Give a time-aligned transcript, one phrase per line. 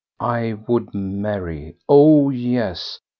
[0.19, 1.75] I would marry!
[1.87, 2.99] Oh, yes!